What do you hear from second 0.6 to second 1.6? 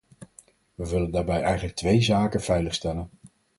We willen daarbij